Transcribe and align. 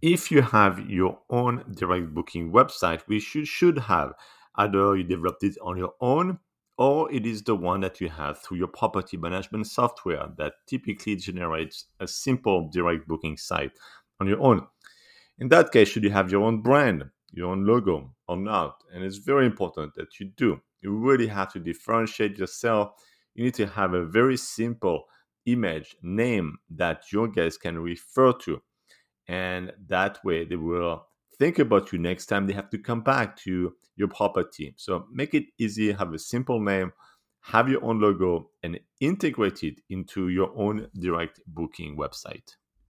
if 0.00 0.30
you 0.30 0.42
have 0.42 0.88
your 0.88 1.18
own 1.30 1.64
direct 1.74 2.14
booking 2.14 2.52
website, 2.52 3.02
which 3.02 3.34
you 3.34 3.44
should 3.44 3.78
have, 3.78 4.12
either 4.56 4.96
you 4.96 5.04
developed 5.04 5.42
it 5.42 5.56
on 5.62 5.76
your 5.76 5.94
own 6.00 6.38
or 6.76 7.12
it 7.12 7.26
is 7.26 7.42
the 7.42 7.54
one 7.54 7.80
that 7.80 8.00
you 8.00 8.08
have 8.08 8.38
through 8.38 8.58
your 8.58 8.68
property 8.68 9.16
management 9.16 9.66
software 9.66 10.28
that 10.36 10.52
typically 10.68 11.16
generates 11.16 11.86
a 11.98 12.06
simple 12.06 12.68
direct 12.72 13.08
booking 13.08 13.36
site 13.36 13.72
on 14.20 14.28
your 14.28 14.40
own. 14.40 14.64
In 15.38 15.48
that 15.48 15.72
case, 15.72 15.88
should 15.88 16.04
you 16.04 16.10
have 16.10 16.30
your 16.30 16.44
own 16.44 16.62
brand, 16.62 17.04
your 17.32 17.50
own 17.50 17.66
logo 17.66 18.14
or 18.28 18.36
not? 18.36 18.82
And 18.94 19.02
it's 19.02 19.16
very 19.16 19.46
important 19.46 19.94
that 19.96 20.20
you 20.20 20.26
do. 20.36 20.60
You 20.80 20.96
really 20.96 21.26
have 21.26 21.52
to 21.54 21.58
differentiate 21.58 22.38
yourself. 22.38 22.92
You 23.34 23.44
need 23.44 23.54
to 23.54 23.66
have 23.66 23.94
a 23.94 24.06
very 24.06 24.36
simple 24.36 25.06
image, 25.46 25.96
name 26.02 26.58
that 26.70 27.12
your 27.12 27.26
guests 27.26 27.58
can 27.58 27.78
refer 27.78 28.32
to. 28.32 28.62
And 29.28 29.72
that 29.88 30.24
way 30.24 30.44
they 30.44 30.56
will 30.56 31.06
think 31.38 31.58
about 31.58 31.92
you 31.92 31.98
next 31.98 32.26
time 32.26 32.46
they 32.46 32.54
have 32.54 32.70
to 32.70 32.78
come 32.78 33.02
back 33.02 33.36
to 33.38 33.74
your 33.96 34.08
property. 34.08 34.74
So 34.76 35.06
make 35.12 35.34
it 35.34 35.44
easy, 35.58 35.92
have 35.92 36.12
a 36.14 36.18
simple 36.18 36.60
name, 36.60 36.92
have 37.42 37.68
your 37.68 37.84
own 37.84 38.00
logo, 38.00 38.50
and 38.62 38.80
integrate 39.00 39.62
it 39.62 39.80
into 39.90 40.28
your 40.28 40.50
own 40.56 40.88
direct 40.98 41.40
booking 41.46 41.96
website. 41.96 42.56